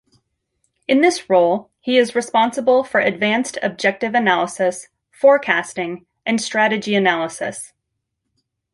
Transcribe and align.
In 0.87 1.01
this 1.01 1.29
role, 1.29 1.69
he 1.79 1.97
is 1.99 2.15
responsible 2.15 2.83
for 2.83 2.99
advanced 2.99 3.59
objective 3.61 4.15
analysis, 4.15 4.87
forecasting, 5.11 6.07
and 6.25 6.41
strategy 6.41 6.95
analysis. 6.95 7.71